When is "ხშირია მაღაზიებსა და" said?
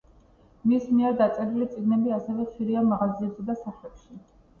2.47-3.57